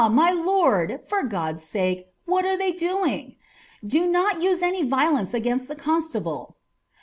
niy 0.01 0.33
lord, 0.43 0.99
for 1.05 1.21
God's 1.21 1.61
sake, 1.63 2.07
what 2.25 2.43
are 2.43 2.57
they.doiug? 2.57 3.33
Do 3.85 4.11
niX 4.11 4.41
use 4.41 4.63
any 4.63 4.81
violence 4.81 5.31
againut 5.31 5.67
the 5.67 5.75
constable." 5.75 6.57